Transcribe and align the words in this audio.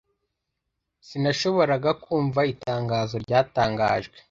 sinashoboraga 1.07 1.91
kumva 2.03 2.39
itangazo 2.53 3.15
ryatangajwe 3.25 4.15